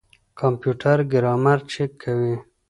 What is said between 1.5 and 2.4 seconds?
چک کوي.